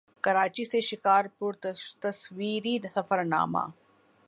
کراچی 0.23 0.65
سے 0.65 0.79
شکارپور 0.81 1.53
تصویری 2.01 2.77
سفرنامہ 2.95 3.65